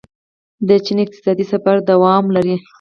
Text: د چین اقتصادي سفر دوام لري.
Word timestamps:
د 0.67 0.69
چین 0.85 0.97
اقتصادي 1.03 1.45
سفر 1.51 1.75
دوام 1.89 2.23
لري. 2.35 2.55